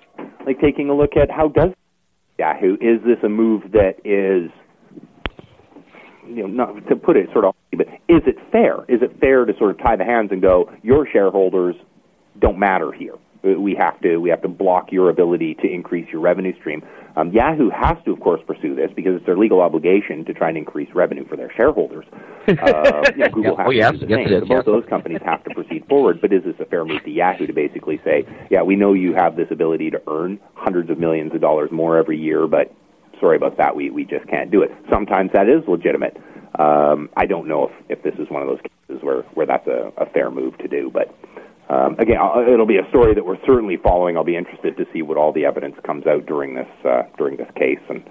like 0.46 0.58
taking 0.60 0.88
a 0.88 0.94
look 0.94 1.16
at 1.20 1.30
how 1.30 1.48
does 1.48 1.72
Yahoo 2.38 2.74
is 2.80 3.00
this 3.04 3.18
a 3.22 3.28
move 3.28 3.72
that 3.72 3.96
is 4.04 4.50
you 6.26 6.42
know 6.42 6.46
not 6.46 6.88
to 6.88 6.96
put 6.96 7.16
it 7.16 7.28
sort 7.32 7.44
of 7.44 7.54
but 7.76 7.88
is 8.08 8.22
it 8.26 8.36
fair? 8.50 8.84
Is 8.88 9.00
it 9.02 9.18
fair 9.18 9.44
to 9.44 9.56
sort 9.56 9.70
of 9.70 9.78
tie 9.78 9.96
the 9.96 10.04
hands 10.04 10.30
and 10.30 10.42
go 10.42 10.70
your 10.82 11.06
shareholders 11.10 11.74
don't 12.38 12.58
matter 12.58 12.92
here? 12.92 13.14
We 13.42 13.74
have 13.74 14.00
to 14.02 14.18
we 14.18 14.30
have 14.30 14.42
to 14.42 14.48
block 14.48 14.92
your 14.92 15.10
ability 15.10 15.54
to 15.56 15.68
increase 15.70 16.08
your 16.12 16.20
revenue 16.20 16.56
stream. 16.60 16.82
Um, 17.16 17.30
Yahoo 17.32 17.68
has 17.70 17.96
to, 18.06 18.12
of 18.12 18.20
course, 18.20 18.40
pursue 18.46 18.74
this 18.74 18.90
because 18.96 19.16
it's 19.16 19.26
their 19.26 19.36
legal 19.36 19.60
obligation 19.60 20.24
to 20.24 20.32
try 20.32 20.48
and 20.48 20.56
increase 20.56 20.88
revenue 20.94 21.26
for 21.28 21.36
their 21.36 21.52
shareholders. 21.56 22.04
Uh, 22.48 23.02
you 23.16 23.22
know, 23.22 23.28
Google 23.28 23.52
Yeah. 23.52 23.56
has 23.58 23.66
Oh, 23.66 23.70
yes, 23.70 23.92
to 23.92 23.98
do 23.98 24.06
the 24.06 24.20
yes, 24.20 24.28
same. 24.30 24.40
so 24.40 24.46
both 24.46 24.64
those 24.64 24.84
companies 24.88 25.20
have 25.24 25.44
to 25.44 25.54
proceed 25.54 25.86
forward. 25.88 26.20
But 26.20 26.32
is 26.32 26.42
this 26.42 26.56
a 26.58 26.64
fair 26.64 26.84
move 26.84 27.04
to 27.04 27.10
Yahoo 27.10 27.46
to 27.46 27.52
basically 27.52 28.00
say, 28.04 28.24
yeah, 28.50 28.62
we 28.62 28.74
know 28.74 28.94
you 28.94 29.14
have 29.14 29.36
this 29.36 29.46
ability 29.52 29.90
to 29.90 30.02
earn 30.08 30.40
hundreds 30.54 30.90
of 30.90 30.98
millions 30.98 31.32
of 31.34 31.40
dollars 31.40 31.70
more 31.70 31.96
every 31.98 32.18
year, 32.18 32.48
but 32.48 32.74
sorry 33.20 33.36
about 33.36 33.56
that, 33.58 33.76
we 33.76 33.90
we 33.90 34.04
just 34.04 34.26
can't 34.26 34.50
do 34.50 34.60
it. 34.62 34.72
Sometimes 34.90 35.30
that 35.34 35.48
is 35.48 35.62
legitimate. 35.68 36.16
Um, 36.58 37.08
I 37.16 37.26
don't 37.26 37.46
know 37.46 37.68
if, 37.88 37.98
if 37.98 38.02
this 38.02 38.14
is 38.18 38.28
one 38.28 38.42
of 38.42 38.48
those 38.48 38.60
cases 38.60 39.02
where, 39.04 39.22
where 39.34 39.46
that's 39.46 39.66
a, 39.68 39.92
a 39.98 40.06
fair 40.06 40.28
move 40.30 40.58
to 40.58 40.68
do, 40.68 40.90
but 40.92 41.14
um, 41.68 41.96
again, 41.98 42.18
I'll, 42.20 42.42
it'll 42.46 42.66
be 42.66 42.78
a 42.78 42.88
story 42.88 43.14
that 43.14 43.24
we're 43.24 43.40
certainly 43.46 43.76
following. 43.76 44.16
I'll 44.16 44.24
be 44.24 44.36
interested 44.36 44.76
to 44.76 44.86
see 44.92 45.02
what 45.02 45.16
all 45.16 45.32
the 45.32 45.44
evidence 45.44 45.76
comes 45.84 46.06
out 46.06 46.26
during 46.26 46.54
this 46.54 46.68
uh, 46.84 47.02
during 47.16 47.36
this 47.36 47.48
case, 47.56 47.80
and 47.88 48.02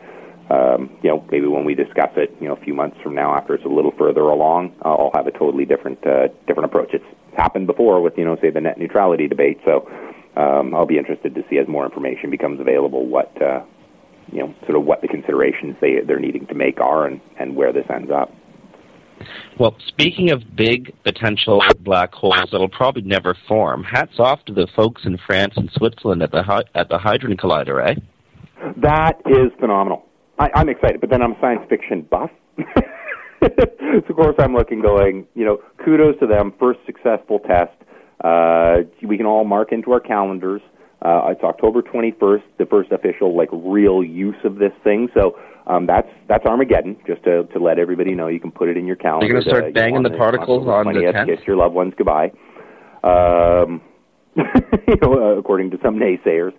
um, 0.50 0.90
you 1.04 1.10
know 1.10 1.26
maybe 1.32 1.48
when 1.48 1.66
we 1.66 1.76
discuss 1.76 2.10
it, 2.16 2.36
you 2.40 2.48
know, 2.48 2.56
a 2.56 2.62
few 2.62 2.74
months 2.74 2.98
from 3.04 3.14
now, 3.14 3.36
after 3.36 3.54
it's 3.54 3.66
a 3.66 3.70
little 3.70 3.92
further 3.98 4.22
along, 4.22 4.74
uh, 4.84 4.90
I'll 4.90 5.12
have 5.14 5.28
a 5.28 5.32
totally 5.32 5.66
different 5.66 6.06
uh, 6.08 6.30
different 6.48 6.66
approach. 6.66 6.90
It's 6.94 7.06
happened 7.36 7.68
before 7.68 8.02
with 8.02 8.18
you 8.18 8.26
know 8.26 8.38
say 8.42 8.50
the 8.50 8.62
net 8.62 8.78
neutrality 8.78 9.28
debate, 9.28 9.60
so 9.66 9.88
um, 10.36 10.74
I'll 10.74 10.86
be 10.86 10.98
interested 10.98 11.36
to 11.36 11.44
see 11.50 11.58
as 11.58 11.68
more 11.68 11.86
information 11.86 12.30
becomes 12.30 12.60
available 12.60 13.06
what 13.06 13.40
uh, 13.42 13.64
you 14.32 14.40
know 14.40 14.56
sort 14.66 14.78
of 14.78 14.86
what 14.86 15.02
the 15.02 15.08
considerations 15.08 15.76
they 15.82 16.00
they're 16.06 16.20
needing 16.20 16.48
to 16.48 16.56
make 16.56 16.80
are 16.80 17.06
and 17.06 17.22
and 17.38 17.56
where 17.56 17.74
this 17.74 17.86
ends 17.94 18.12
up. 18.12 18.34
Well, 19.60 19.76
speaking 19.88 20.32
of 20.32 20.56
big 20.56 20.94
potential 21.04 21.62
black 21.80 22.14
holes 22.14 22.50
that'll 22.52 22.70
probably 22.70 23.04
never 23.04 23.36
form, 23.48 23.84
hats 23.84 24.20
off 24.20 24.44
to 24.46 24.54
the 24.54 24.68
folks 24.76 25.04
in 25.06 25.18
France 25.26 25.54
and 25.58 25.70
Switzerland 25.74 26.24
at 26.24 26.32
the 26.32 26.66
at 26.76 26.90
the 26.90 26.98
Hadron 26.98 27.38
Collider, 27.38 27.90
eh? 27.90 27.96
That 28.78 29.22
is 29.26 29.52
phenomenal. 29.60 30.06
I, 30.40 30.50
I'm 30.56 30.70
excited, 30.70 31.02
but 31.02 31.10
then 31.10 31.22
I'm 31.22 31.34
a 31.34 31.40
science 31.40 31.62
fiction 31.70 32.08
buff. 32.10 32.32
so 32.58 33.98
of 34.10 34.16
course 34.16 34.36
I'm 34.40 34.54
looking, 34.54 34.82
going, 34.82 35.28
you 35.36 35.46
know, 35.46 35.60
kudos 35.84 36.20
to 36.20 36.28
them. 36.28 36.54
First 36.60 36.80
successful 36.86 37.40
test. 37.40 37.74
Uh, 38.24 38.84
we 39.04 39.18
can 39.18 39.26
all 39.26 39.44
mark 39.44 39.72
into 39.72 39.92
our 39.92 40.00
calendars. 40.00 40.62
Uh, 41.02 41.30
it's 41.30 41.44
October 41.44 41.82
21st, 41.82 42.44
the 42.60 42.66
first 42.68 42.92
official 42.92 43.36
like 43.36 43.50
real 43.52 44.04
use 44.04 44.36
of 44.44 44.56
this 44.58 44.74
thing. 44.84 45.10
So 45.16 45.38
um, 45.68 45.86
that's 45.86 46.10
that's 46.28 46.46
Armageddon. 46.46 46.98
Just 47.06 47.24
to 47.24 47.44
to 47.44 47.60
let 47.60 47.80
everybody 47.80 48.14
know, 48.14 48.28
you 48.28 48.40
can 48.40 48.52
put 48.52 48.70
it 48.70 48.78
in 48.78 48.86
your 48.86 48.96
calendar. 48.96 49.28
You're 49.28 49.42
gonna 49.42 49.50
start 49.50 49.66
uh, 49.66 49.72
banging 49.72 49.98
on 49.98 50.04
the 50.04 50.10
particles 50.12 50.68
October 50.68 50.90
on 50.90 50.94
the 50.94 51.02
20th, 51.02 51.14
10th? 51.14 51.38
Kiss 51.38 51.48
your 51.48 51.56
loved 51.56 51.76
ones 51.76 51.94
goodbye. 51.98 52.32
Um, 53.04 53.82
you 54.36 54.96
know, 55.02 55.14
uh, 55.14 55.38
according 55.38 55.72
to 55.72 55.78
some 55.84 55.96
naysayers. 55.96 56.54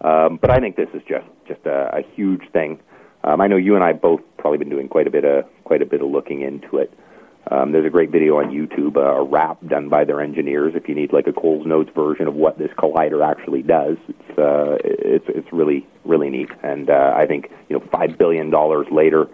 Um, 0.00 0.38
but 0.40 0.50
I 0.50 0.58
think 0.58 0.76
this 0.76 0.88
is 0.94 1.02
just 1.08 1.26
just 1.46 1.64
a, 1.66 1.98
a 1.98 2.02
huge 2.14 2.42
thing. 2.52 2.80
Um, 3.24 3.40
I 3.40 3.46
know 3.46 3.56
you 3.56 3.74
and 3.74 3.84
I 3.84 3.92
both 3.92 4.20
probably 4.38 4.58
been 4.58 4.68
doing 4.68 4.88
quite 4.88 5.06
a 5.06 5.10
bit 5.10 5.24
of 5.24 5.44
quite 5.64 5.82
a 5.82 5.86
bit 5.86 6.00
of 6.00 6.10
looking 6.10 6.42
into 6.42 6.78
it. 6.78 6.92
Um, 7.50 7.72
there's 7.72 7.86
a 7.86 7.90
great 7.90 8.10
video 8.10 8.38
on 8.38 8.50
YouTube, 8.50 8.96
uh, 8.96 9.20
a 9.20 9.24
rap 9.24 9.58
done 9.66 9.88
by 9.88 10.04
their 10.04 10.20
engineers. 10.20 10.74
If 10.74 10.88
you 10.88 10.94
need 10.94 11.12
like 11.12 11.26
a 11.26 11.32
Coles 11.32 11.66
Notes 11.66 11.90
version 11.94 12.28
of 12.28 12.34
what 12.34 12.58
this 12.58 12.70
collider 12.78 13.26
actually 13.26 13.62
does, 13.62 13.96
it's 14.06 14.38
uh, 14.38 14.76
it's 14.84 15.24
it's 15.28 15.52
really 15.52 15.86
really 16.04 16.28
neat. 16.28 16.50
And 16.62 16.90
uh, 16.90 17.14
I 17.16 17.26
think 17.26 17.50
you 17.68 17.78
know 17.78 17.84
five 17.90 18.18
billion 18.18 18.50
dollars 18.50 18.86
later, 18.90 19.28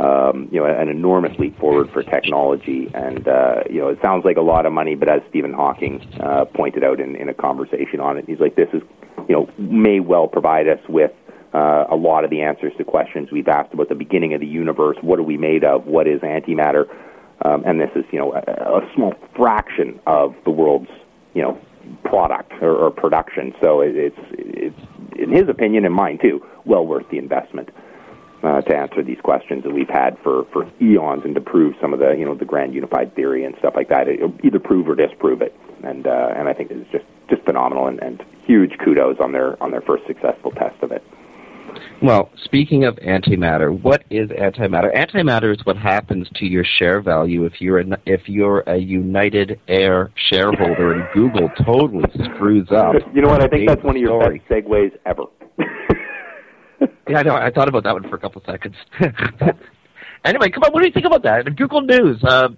um, 0.00 0.48
you 0.50 0.58
know 0.58 0.66
an 0.66 0.88
enormous 0.88 1.38
leap 1.38 1.56
forward 1.60 1.88
for 1.92 2.02
technology. 2.02 2.90
And 2.94 3.28
uh, 3.28 3.62
you 3.70 3.78
know 3.78 3.88
it 3.88 4.00
sounds 4.02 4.24
like 4.24 4.38
a 4.38 4.42
lot 4.42 4.66
of 4.66 4.72
money, 4.72 4.96
but 4.96 5.08
as 5.08 5.22
Stephen 5.28 5.52
Hawking 5.52 6.00
uh, 6.20 6.46
pointed 6.46 6.82
out 6.82 6.98
in, 6.98 7.14
in 7.14 7.28
a 7.28 7.34
conversation 7.34 8.00
on 8.00 8.18
it, 8.18 8.24
he's 8.26 8.40
like 8.40 8.56
this 8.56 8.68
is 8.72 8.82
you 9.28 9.36
know 9.36 9.48
may 9.56 10.00
well 10.00 10.26
provide 10.26 10.66
us 10.66 10.80
with 10.88 11.12
uh, 11.54 11.84
a 11.88 11.96
lot 11.96 12.24
of 12.24 12.30
the 12.30 12.40
answers 12.40 12.72
to 12.78 12.82
questions 12.82 13.30
we've 13.30 13.46
asked 13.46 13.72
about 13.72 13.88
the 13.88 13.94
beginning 13.94 14.34
of 14.34 14.40
the 14.40 14.48
universe. 14.48 14.96
What 15.00 15.20
are 15.20 15.24
we 15.24 15.36
made 15.36 15.62
of? 15.62 15.86
What 15.86 16.08
is 16.08 16.20
antimatter? 16.22 16.86
Um, 17.44 17.62
and 17.64 17.80
this 17.80 17.90
is, 17.96 18.04
you 18.12 18.18
know, 18.18 18.32
a, 18.32 18.78
a 18.78 18.90
small 18.94 19.14
fraction 19.36 20.00
of 20.06 20.34
the 20.44 20.50
world's, 20.50 20.90
you 21.34 21.42
know, 21.42 21.60
product 22.04 22.52
or, 22.60 22.76
or 22.76 22.90
production. 22.90 23.54
So 23.60 23.80
it, 23.80 23.96
it's, 23.96 24.18
it's, 24.32 24.80
in 25.16 25.30
his 25.30 25.48
opinion 25.48 25.84
and 25.84 25.94
mine 25.94 26.18
too, 26.18 26.44
well 26.64 26.86
worth 26.86 27.08
the 27.10 27.18
investment 27.18 27.70
uh, 28.42 28.60
to 28.62 28.76
answer 28.76 29.02
these 29.02 29.20
questions 29.22 29.64
that 29.64 29.72
we've 29.72 29.88
had 29.88 30.18
for, 30.22 30.44
for 30.52 30.70
eons 30.80 31.22
and 31.24 31.34
to 31.34 31.40
prove 31.40 31.74
some 31.80 31.92
of 31.92 31.98
the, 31.98 32.12
you 32.12 32.24
know, 32.24 32.34
the 32.34 32.44
grand 32.44 32.74
unified 32.74 33.14
theory 33.14 33.44
and 33.44 33.56
stuff 33.58 33.74
like 33.76 33.88
that. 33.88 34.08
It'll 34.08 34.34
either 34.44 34.58
prove 34.58 34.88
or 34.88 34.94
disprove 34.94 35.42
it. 35.42 35.54
And 35.82 36.06
uh, 36.06 36.32
and 36.36 36.48
I 36.48 36.52
think 36.52 36.70
it's 36.70 36.90
just 36.92 37.04
just 37.28 37.42
phenomenal 37.42 37.88
and, 37.88 38.00
and 38.00 38.22
huge 38.44 38.78
kudos 38.78 39.18
on 39.20 39.32
their 39.32 39.60
on 39.60 39.72
their 39.72 39.80
first 39.80 40.06
successful 40.06 40.52
test 40.52 40.80
of 40.82 40.92
it. 40.92 41.02
Well, 42.02 42.30
speaking 42.44 42.84
of 42.84 42.96
antimatter, 42.96 43.80
what 43.82 44.04
is 44.10 44.28
antimatter? 44.30 44.94
Antimatter 44.94 45.52
is 45.54 45.64
what 45.64 45.76
happens 45.76 46.28
to 46.36 46.46
your 46.46 46.64
share 46.64 47.00
value 47.00 47.44
if 47.44 47.60
you're 47.60 47.80
a, 47.80 47.84
if 48.06 48.28
you're 48.28 48.60
a 48.66 48.76
United 48.76 49.60
Air 49.68 50.10
shareholder 50.16 50.94
and 50.94 51.04
Google 51.14 51.48
totally 51.64 52.04
screws 52.34 52.68
up. 52.70 52.94
You 53.14 53.22
know 53.22 53.28
what? 53.28 53.42
I 53.42 53.48
think 53.48 53.68
that's 53.68 53.82
one 53.82 53.96
of 53.96 54.02
your 54.02 54.20
story. 54.20 54.38
best 54.38 54.66
segues 54.66 54.92
ever. 55.06 55.24
Yeah, 57.08 57.18
I 57.18 57.22
know. 57.22 57.34
I 57.34 57.50
thought 57.50 57.68
about 57.68 57.84
that 57.84 57.94
one 57.94 58.08
for 58.08 58.16
a 58.16 58.18
couple 58.18 58.40
of 58.40 58.46
seconds. 58.46 58.76
anyway, 60.24 60.50
come 60.50 60.62
on. 60.62 60.72
What 60.72 60.80
do 60.80 60.86
you 60.86 60.92
think 60.92 61.06
about 61.06 61.22
that? 61.24 61.56
Google 61.56 61.80
News 61.82 62.22
uh, 62.24 62.48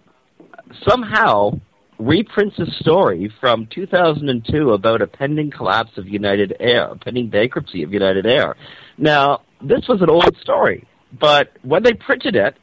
somehow 0.87 1.61
reprints 1.99 2.59
a 2.59 2.67
story 2.81 3.33
from 3.41 3.67
2002 3.75 4.73
about 4.73 5.03
a 5.03 5.07
pending 5.07 5.51
collapse 5.51 5.97
of 5.97 6.09
United 6.09 6.57
Air, 6.61 6.95
pending 7.01 7.31
bankruptcy 7.31 7.83
of 7.83 7.93
United 7.93 8.27
Air. 8.27 8.57
Now, 8.99 9.43
this 9.63 9.87
was 9.89 10.03
an 10.03 10.11
old 10.11 10.37
story, 10.41 10.87
but 11.19 11.53
when 11.63 11.83
they 11.83 11.93
printed 11.93 12.37
it, 12.37 12.57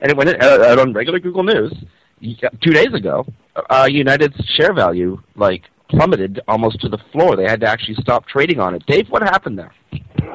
and 0.00 0.10
it 0.10 0.16
went 0.16 0.30
uh, 0.42 0.64
out 0.64 0.78
on 0.78 0.92
regular 0.92 1.18
Google 1.18 1.42
News 1.42 1.74
two 2.20 2.72
days 2.72 2.92
ago, 2.94 3.26
uh, 3.70 3.88
United's 3.90 4.36
share 4.56 4.72
value 4.72 5.20
like 5.34 5.64
plummeted 5.90 6.40
almost 6.46 6.80
to 6.80 6.88
the 6.88 6.98
floor. 7.12 7.36
They 7.36 7.44
had 7.44 7.60
to 7.60 7.68
actually 7.68 7.96
stop 8.00 8.26
trading 8.26 8.60
on 8.60 8.74
it. 8.74 8.84
Dave, 8.86 9.08
what 9.08 9.22
happened 9.22 9.58
there? 9.58 9.72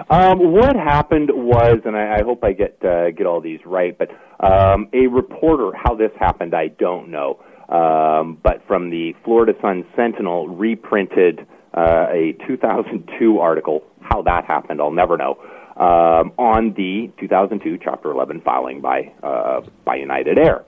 Um, 0.10 0.52
what 0.52 0.76
happened 0.76 1.30
was, 1.34 1.80
and 1.86 1.96
I, 1.96 2.18
I 2.20 2.24
hope 2.24 2.44
I 2.44 2.54
get 2.54 2.78
uh, 2.84 3.12
get 3.12 3.26
all 3.26 3.42
these 3.42 3.60
right, 3.66 3.98
but 3.98 4.10
um, 4.46 4.88
a 4.94 5.08
reporter, 5.08 5.72
how 5.76 5.96
this 5.96 6.12
happened, 6.20 6.54
I 6.54 6.68
don't 6.68 7.10
know. 7.10 7.40
Um, 7.74 8.38
but 8.44 8.66
from 8.68 8.92
the 8.92 9.16
Florida 9.26 9.54
Sun 9.60 9.86
Sentinel, 9.96 10.48
reprinted 10.48 11.48
uh, 11.74 12.06
a 12.12 12.38
2002 12.48 13.40
article. 13.40 13.84
How 14.02 14.22
that 14.22 14.46
happened, 14.46 14.80
I'll 14.80 14.92
never 14.92 15.18
know. 15.18 15.40
Um, 15.76 16.32
on 16.38 16.74
the 16.76 17.12
2002 17.20 17.80
Chapter 17.84 18.12
11 18.12 18.42
filing 18.42 18.80
by 18.80 19.12
uh, 19.24 19.62
by 19.84 19.96
United 19.96 20.38
Air. 20.38 20.64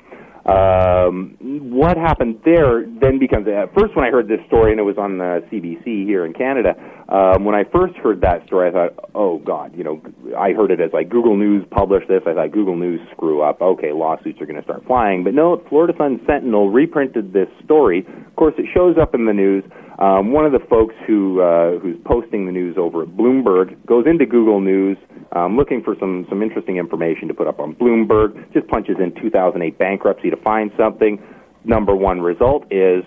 Um, 0.45 1.37
what 1.41 1.97
happened 1.97 2.39
there 2.45 2.85
then 2.85 3.17
becomes 3.17 3.47
uh, 3.47 3.65
first 3.75 3.95
when 3.95 4.05
I 4.05 4.11
heard 4.11 4.27
this 4.27 4.39
story 4.45 4.69
and 4.69 4.79
it 4.79 4.83
was 4.83 4.97
on 4.97 5.17
the 5.17 5.41
CBC 5.51 6.05
here 6.05 6.23
in 6.23 6.33
Canada. 6.33 6.75
Um, 7.09 7.45
when 7.45 7.55
I 7.55 7.63
first 7.63 7.95
heard 7.95 8.21
that 8.21 8.45
story, 8.45 8.69
I 8.69 8.71
thought, 8.71 9.09
oh 9.15 9.39
God, 9.39 9.75
you 9.75 9.83
know, 9.83 10.01
I 10.37 10.51
heard 10.51 10.69
it 10.69 10.79
as 10.79 10.93
like 10.93 11.09
Google 11.09 11.35
News 11.35 11.65
published 11.71 12.07
this. 12.07 12.21
I 12.27 12.33
thought 12.33 12.51
Google 12.51 12.75
News 12.75 13.01
screw 13.11 13.41
up. 13.41 13.59
Okay, 13.59 13.91
lawsuits 13.91 14.39
are 14.39 14.45
going 14.45 14.57
to 14.57 14.63
start 14.63 14.85
flying. 14.85 15.23
But 15.23 15.33
no, 15.33 15.63
Florida 15.67 15.93
Sun 15.97 16.21
Sentinel 16.27 16.69
reprinted 16.69 17.33
this 17.33 17.49
story. 17.63 18.05
Of 18.05 18.35
course, 18.35 18.53
it 18.59 18.65
shows 18.71 18.97
up 19.01 19.15
in 19.15 19.25
the 19.25 19.33
news. 19.33 19.63
Um, 19.97 20.31
one 20.33 20.45
of 20.45 20.51
the 20.51 20.59
folks 20.59 20.93
who 21.07 21.41
uh, 21.41 21.79
who's 21.79 21.97
posting 22.05 22.45
the 22.45 22.51
news 22.51 22.77
over 22.77 23.03
at 23.03 23.09
Bloomberg 23.09 23.77
goes 23.85 24.05
into 24.05 24.25
Google 24.25 24.59
News 24.59 24.97
um, 25.31 25.57
looking 25.57 25.83
for 25.83 25.95
some 25.99 26.25
some 26.29 26.41
interesting 26.41 26.77
information 26.77 27.27
to 27.27 27.33
put 27.33 27.47
up 27.47 27.59
on 27.59 27.75
Bloomberg. 27.75 28.53
Just 28.53 28.67
punches 28.67 28.97
in 28.99 29.13
2008 29.21 29.77
bankruptcy 29.77 30.29
to 30.29 30.37
find 30.37 30.71
something. 30.77 31.21
Number 31.63 31.95
one 31.95 32.21
result 32.21 32.65
is 32.71 33.03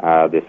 uh, 0.00 0.28
this 0.28 0.44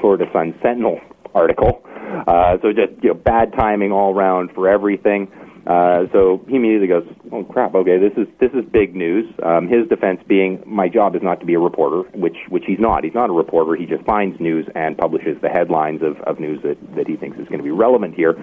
Florida 0.00 0.26
Sun 0.32 0.54
Sentinel 0.62 1.00
article. 1.34 1.82
Uh, 2.26 2.56
so 2.62 2.72
just 2.72 2.92
you 3.02 3.10
know 3.10 3.14
bad 3.14 3.52
timing 3.52 3.92
all 3.92 4.14
around 4.14 4.50
for 4.54 4.68
everything. 4.68 5.30
Uh, 5.66 6.06
so 6.12 6.40
he 6.48 6.56
immediately 6.56 6.86
goes, 6.86 7.04
"Oh 7.32 7.42
crap! 7.42 7.74
Okay, 7.74 7.98
this 7.98 8.12
is 8.16 8.28
this 8.38 8.52
is 8.52 8.64
big 8.70 8.94
news." 8.94 9.26
Um, 9.42 9.66
his 9.66 9.88
defense 9.88 10.20
being, 10.28 10.62
"My 10.64 10.88
job 10.88 11.16
is 11.16 11.22
not 11.22 11.40
to 11.40 11.46
be 11.46 11.54
a 11.54 11.58
reporter," 11.58 12.08
which 12.14 12.36
which 12.48 12.64
he's 12.66 12.78
not. 12.78 13.02
He's 13.02 13.14
not 13.14 13.30
a 13.30 13.32
reporter. 13.32 13.74
He 13.74 13.84
just 13.84 14.04
finds 14.04 14.38
news 14.38 14.66
and 14.76 14.96
publishes 14.96 15.40
the 15.42 15.48
headlines 15.48 16.02
of, 16.02 16.20
of 16.20 16.38
news 16.38 16.62
that, 16.62 16.76
that 16.94 17.08
he 17.08 17.16
thinks 17.16 17.38
is 17.38 17.48
going 17.48 17.58
to 17.58 17.64
be 17.64 17.72
relevant 17.72 18.14
here. 18.14 18.34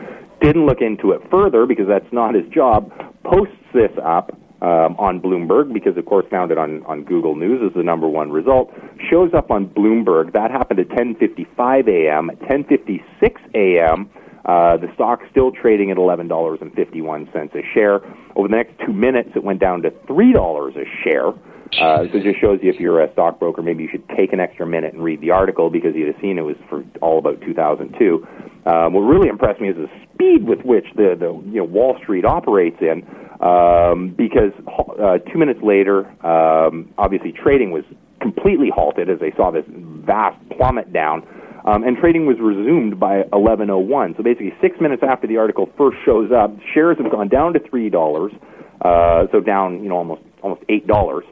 Didn't 0.41 0.65
look 0.65 0.81
into 0.81 1.11
it 1.11 1.21
further 1.31 1.65
because 1.65 1.87
that's 1.87 2.11
not 2.11 2.35
his 2.35 2.47
job. 2.49 2.91
Posts 3.23 3.55
this 3.73 3.91
up 4.03 4.37
um, 4.61 4.95
on 4.99 5.21
Bloomberg 5.21 5.73
because, 5.73 5.97
of 5.97 6.05
course, 6.05 6.25
found 6.29 6.51
it 6.51 6.57
on, 6.57 6.83
on 6.85 7.03
Google 7.03 7.35
News 7.35 7.61
as 7.65 7.73
the 7.75 7.83
number 7.83 8.07
one 8.07 8.31
result. 8.31 8.73
Shows 9.09 9.33
up 9.33 9.51
on 9.51 9.67
Bloomberg. 9.67 10.33
That 10.33 10.51
happened 10.51 10.79
at 10.79 10.89
10:55 10.89 11.87
a.m. 11.87 12.29
At 12.29 12.39
10:56 12.39 13.37
a.m. 13.55 14.09
Uh, 14.45 14.77
the 14.77 14.87
stock's 14.93 15.25
still 15.31 15.51
trading 15.51 15.91
at 15.91 15.97
$11.51 15.97 17.55
a 17.55 17.73
share. 17.73 18.01
Over 18.35 18.47
the 18.47 18.55
next 18.55 18.73
two 18.85 18.93
minutes, 18.93 19.29
it 19.35 19.43
went 19.43 19.59
down 19.59 19.81
to 19.83 19.91
$3 19.91 20.75
a 20.75 21.03
share. 21.03 21.33
Uh, 21.79 22.05
so 22.11 22.17
it 22.17 22.23
just 22.23 22.39
shows 22.39 22.59
you 22.61 22.69
if 22.69 22.79
you're 22.79 23.01
a 23.01 23.11
stockbroker, 23.13 23.61
maybe 23.61 23.83
you 23.83 23.89
should 23.89 24.07
take 24.09 24.31
an 24.33 24.39
extra 24.39 24.65
minute 24.65 24.93
and 24.93 25.03
read 25.03 25.21
the 25.21 25.31
article 25.31 25.69
because 25.69 25.95
you'd 25.95 26.13
have 26.13 26.21
seen 26.21 26.37
it 26.37 26.41
was 26.41 26.57
for 26.69 26.83
all 27.01 27.17
about 27.17 27.41
2002. 27.41 28.27
Um, 28.65 28.93
what 28.93 29.01
really 29.01 29.27
impressed 29.27 29.59
me 29.59 29.69
is 29.69 29.75
the 29.75 29.89
speed 30.13 30.45
with 30.47 30.61
which 30.63 30.85
the, 30.95 31.15
the 31.19 31.31
you 31.49 31.57
know 31.57 31.63
Wall 31.63 31.97
Street 32.01 32.25
operates 32.25 32.77
in, 32.79 33.03
um, 33.41 34.13
because 34.15 34.53
uh, 35.01 35.17
two 35.31 35.39
minutes 35.39 35.59
later, 35.63 36.05
um, 36.25 36.93
obviously 36.97 37.31
trading 37.31 37.71
was 37.71 37.83
completely 38.21 38.69
halted 38.73 39.09
as 39.09 39.19
they 39.19 39.31
saw 39.35 39.51
this 39.51 39.65
vast 39.67 40.37
plummet 40.49 40.93
down. 40.93 41.23
Um, 41.65 41.83
and 41.83 41.97
trading 41.97 42.25
was 42.25 42.37
resumed 42.39 42.99
by 42.99 43.23
11:01. 43.31 44.17
So 44.17 44.23
basically, 44.23 44.53
six 44.59 44.79
minutes 44.81 45.01
after 45.01 45.27
the 45.27 45.37
article 45.37 45.69
first 45.77 45.97
shows 46.03 46.31
up, 46.31 46.51
shares 46.73 46.97
have 46.97 47.09
gone 47.09 47.29
down 47.29 47.53
to 47.53 47.59
three 47.59 47.89
dollars, 47.89 48.33
uh, 48.81 49.27
so 49.31 49.39
down 49.39 49.81
you 49.81 49.89
know 49.89 49.95
almost 49.95 50.21
almost 50.41 50.61
eight 50.67 50.87
dollars, 50.87 51.23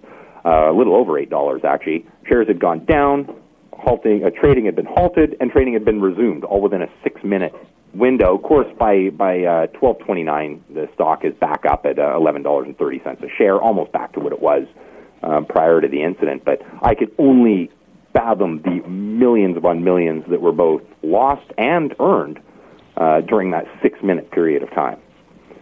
uh, 0.45 0.71
a 0.71 0.73
little 0.73 0.95
over 0.95 1.17
eight 1.17 1.29
dollars 1.29 1.61
actually. 1.65 2.05
Shares 2.27 2.47
had 2.47 2.59
gone 2.59 2.85
down, 2.85 3.27
halting, 3.73 4.23
uh, 4.23 4.29
trading 4.29 4.65
had 4.65 4.75
been 4.75 4.85
halted, 4.85 5.35
and 5.41 5.51
trading 5.51 5.73
had 5.73 5.83
been 5.83 5.99
resumed, 5.99 6.45
all 6.45 6.61
within 6.61 6.81
a 6.81 6.87
six-minute 7.03 7.53
window. 7.93 8.35
Of 8.35 8.43
course, 8.43 8.67
by 8.79 9.09
by 9.09 9.43
uh, 9.43 9.67
12:29, 9.67 10.61
the 10.73 10.87
stock 10.93 11.25
is 11.25 11.33
back 11.35 11.65
up 11.65 11.85
at 11.85 11.99
uh, 11.99 12.13
$11.30 12.17 13.23
a 13.23 13.29
share, 13.37 13.59
almost 13.59 13.91
back 13.91 14.13
to 14.13 14.21
what 14.21 14.31
it 14.31 14.41
was 14.41 14.65
um, 15.23 15.45
prior 15.45 15.81
to 15.81 15.89
the 15.89 16.03
incident. 16.03 16.45
But 16.45 16.61
I 16.81 16.95
could 16.95 17.11
only 17.17 17.69
fathom 18.13 18.61
the 18.63 18.87
millions 18.87 19.57
upon 19.57 19.83
millions 19.83 20.23
that 20.29 20.41
were 20.41 20.51
both 20.51 20.81
lost 21.03 21.49
and 21.57 21.95
earned 21.99 22.39
uh, 22.97 23.21
during 23.21 23.51
that 23.51 23.65
six 23.81 23.99
minute 24.03 24.31
period 24.31 24.63
of 24.63 24.69
time. 24.71 24.99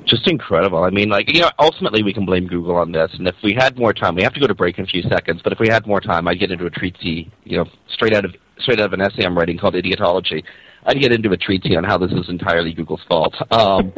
Just 0.06 0.28
incredible. 0.28 0.84
I 0.84 0.90
mean, 0.90 1.10
like, 1.10 1.32
you 1.32 1.42
know, 1.42 1.50
ultimately 1.60 2.04
we 2.04 2.14
can 2.14 2.26
blame 2.26 2.48
Google 2.48 2.76
on 2.76 2.92
this. 2.92 3.12
And 3.14 3.28
if 3.28 3.36
we 3.44 3.54
had 3.54 3.78
more 3.78 3.94
time, 3.94 4.16
we 4.16 4.24
have 4.24 4.34
to 4.34 4.40
go 4.40 4.48
to 4.48 4.56
break 4.56 4.78
in 4.78 4.86
a 4.86 4.88
few 4.88 5.04
seconds, 5.04 5.42
but 5.44 5.52
if 5.52 5.60
we 5.60 5.68
had 5.68 5.86
more 5.86 6.00
time, 6.00 6.28
I'd 6.28 6.40
get 6.40 6.52
into 6.52 6.66
a 6.66 6.70
treatise, 6.70 7.28
you 7.44 7.58
know, 7.58 7.66
straight 7.90 8.14
out 8.14 8.26
of 8.26 8.34
straight 8.60 8.80
out 8.80 8.88
of 8.88 8.94
an 8.94 9.02
essay 9.02 9.24
I'm 9.24 9.38
writing 9.38 9.58
called 9.58 9.76
Idiotology. 9.76 10.44
I'd 10.86 11.00
get 11.00 11.12
into 11.12 11.32
a 11.32 11.38
treatise 11.38 11.76
on 11.76 11.84
how 11.84 11.98
this 11.98 12.12
is 12.12 12.30
entirely 12.30 12.74
Google's 12.74 13.04
fault. 13.08 13.36
Um, 13.52 13.94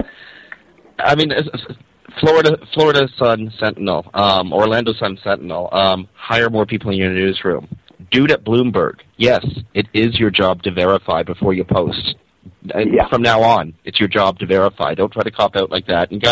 I 0.99 1.15
mean, 1.15 1.31
Florida 2.19 2.57
Florida 2.73 3.07
Sun 3.17 3.53
Sentinel, 3.59 4.09
um, 4.13 4.51
Orlando 4.51 4.93
Sun 4.93 5.19
Sentinel, 5.23 5.69
um, 5.71 6.07
hire 6.13 6.49
more 6.49 6.65
people 6.65 6.91
in 6.91 6.97
your 6.97 7.11
newsroom 7.11 7.67
dude 8.11 8.31
at 8.31 8.43
Bloomberg, 8.43 8.99
yes, 9.17 9.45
it 9.73 9.87
is 9.93 10.19
your 10.19 10.29
job 10.29 10.63
to 10.63 10.71
verify 10.71 11.23
before 11.23 11.53
you 11.53 11.63
post. 11.63 12.15
And 12.73 12.93
yeah. 12.93 13.07
from 13.07 13.21
now 13.21 13.41
on, 13.41 13.73
it's 13.85 13.99
your 13.99 14.09
job 14.09 14.39
to 14.39 14.45
verify. 14.45 14.93
Don't 14.93 15.11
try 15.11 15.23
to 15.23 15.31
cop 15.31 15.55
out 15.55 15.71
like 15.71 15.87
that. 15.87 16.11
And 16.11 16.21
guys, 16.21 16.29